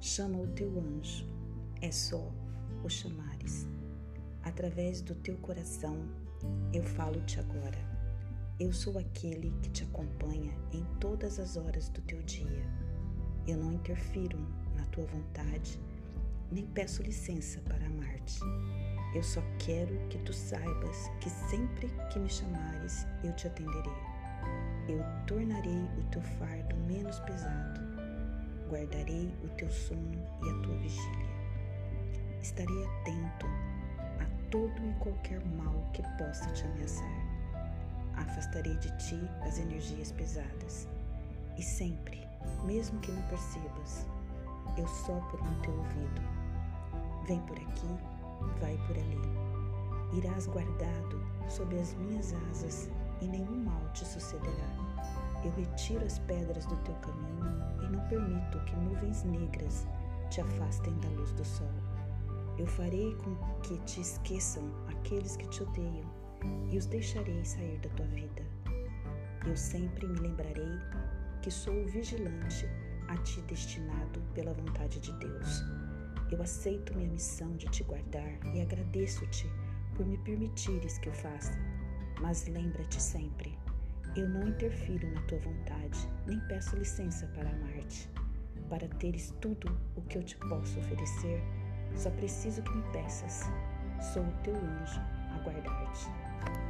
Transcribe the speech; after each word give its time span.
Chama 0.00 0.38
o 0.38 0.46
teu 0.48 0.68
anjo, 0.78 1.26
é 1.80 1.90
só 1.90 2.30
o 2.84 2.88
chamares. 2.88 3.66
Através 4.42 5.00
do 5.00 5.14
teu 5.14 5.36
coração, 5.38 5.96
eu 6.72 6.82
falo-te 6.82 7.40
agora. 7.40 7.78
Eu 8.60 8.72
sou 8.72 8.98
aquele 8.98 9.50
que 9.62 9.70
te 9.70 9.84
acompanha 9.84 10.52
em 10.72 10.84
todas 11.00 11.38
as 11.38 11.56
horas 11.56 11.88
do 11.88 12.00
teu 12.02 12.20
dia. 12.22 12.66
Eu 13.46 13.56
não 13.56 13.72
interfiro 13.72 14.38
na 14.76 14.84
tua 14.86 15.06
vontade, 15.06 15.80
nem 16.50 16.66
peço 16.66 17.02
licença 17.02 17.60
para 17.60 17.86
amar-te. 17.86 18.40
Eu 19.14 19.22
só 19.22 19.40
quero 19.58 19.96
que 20.08 20.18
tu 20.18 20.32
saibas 20.32 21.08
que 21.20 21.30
sempre 21.30 21.88
que 22.12 22.18
me 22.18 22.28
chamares, 22.28 23.06
eu 23.24 23.32
te 23.34 23.46
atenderei. 23.46 24.11
Eu 24.88 25.04
tornarei 25.26 25.88
o 25.98 26.04
teu 26.10 26.22
fardo 26.22 26.76
menos 26.86 27.18
pesado. 27.20 27.80
Guardarei 28.68 29.34
o 29.44 29.48
teu 29.50 29.70
sono 29.70 30.26
e 30.42 30.50
a 30.50 30.62
tua 30.62 30.76
vigília. 30.76 31.26
Estarei 32.40 32.84
atento 32.84 33.46
a 34.20 34.50
todo 34.50 34.74
e 34.84 34.94
qualquer 35.00 35.44
mal 35.56 35.74
que 35.92 36.02
possa 36.18 36.50
te 36.52 36.64
ameaçar. 36.64 37.22
Afastarei 38.16 38.76
de 38.76 38.90
ti 38.98 39.20
as 39.42 39.58
energias 39.58 40.12
pesadas. 40.12 40.88
E 41.56 41.62
sempre, 41.62 42.26
mesmo 42.64 42.98
que 43.00 43.12
não 43.12 43.22
percebas, 43.22 44.06
eu 44.76 44.86
sopro 44.88 45.44
no 45.44 45.60
teu 45.62 45.74
ouvido. 45.76 46.22
Vem 47.26 47.40
por 47.42 47.56
aqui 47.58 48.22
vai 48.60 48.76
por 48.86 48.96
ali. 48.96 50.18
Irás 50.18 50.46
guardado 50.46 51.20
sob 51.48 51.78
as 51.78 51.94
minhas 51.94 52.34
asas 52.50 52.88
e 53.22 53.28
nenhum 53.28 53.64
mal 53.64 53.80
te 53.92 54.04
sucederá. 54.04 54.92
Eu 55.44 55.50
retiro 55.52 56.04
as 56.04 56.18
pedras 56.20 56.66
do 56.66 56.76
teu 56.78 56.94
caminho 56.96 57.62
e 57.82 57.88
não 57.90 58.06
permito 58.08 58.60
que 58.64 58.76
nuvens 58.76 59.22
negras 59.24 59.86
te 60.30 60.40
afastem 60.40 60.94
da 61.00 61.08
luz 61.10 61.32
do 61.32 61.44
sol. 61.44 61.70
Eu 62.58 62.66
farei 62.66 63.14
com 63.16 63.34
que 63.62 63.78
te 63.84 64.00
esqueçam 64.00 64.62
aqueles 64.88 65.36
que 65.36 65.48
te 65.48 65.62
odeiam 65.62 66.04
e 66.70 66.76
os 66.76 66.86
deixarei 66.86 67.44
sair 67.44 67.78
da 67.78 67.88
tua 67.90 68.06
vida. 68.06 68.42
Eu 69.46 69.56
sempre 69.56 70.06
me 70.06 70.18
lembrarei 70.18 70.78
que 71.42 71.50
sou 71.50 71.74
o 71.74 71.86
vigilante 71.86 72.68
a 73.08 73.16
ti 73.18 73.40
destinado 73.42 74.20
pela 74.34 74.52
vontade 74.52 75.00
de 75.00 75.12
Deus. 75.14 75.62
Eu 76.30 76.40
aceito 76.40 76.94
minha 76.94 77.10
missão 77.10 77.56
de 77.56 77.66
te 77.66 77.82
guardar 77.84 78.38
e 78.54 78.60
agradeço-te 78.60 79.50
por 79.94 80.06
me 80.06 80.16
permitires 80.18 80.98
que 80.98 81.08
eu 81.08 81.12
faça. 81.12 81.52
Mas 82.22 82.46
lembra-te 82.46 83.02
sempre, 83.02 83.58
eu 84.14 84.28
não 84.28 84.46
interfiro 84.46 85.12
na 85.12 85.20
tua 85.22 85.38
vontade, 85.40 86.08
nem 86.24 86.38
peço 86.46 86.76
licença 86.76 87.26
para 87.34 87.50
amar-te. 87.50 88.08
Para 88.70 88.86
teres 88.86 89.34
tudo 89.40 89.76
o 89.96 90.02
que 90.02 90.18
eu 90.18 90.22
te 90.22 90.36
posso 90.36 90.78
oferecer, 90.78 91.42
só 91.96 92.10
preciso 92.10 92.62
que 92.62 92.76
me 92.76 92.82
peças. 92.92 93.42
Sou 94.14 94.22
o 94.22 94.32
teu 94.44 94.54
anjo 94.54 95.00
a 95.34 95.38
guardar-te. 95.42 96.61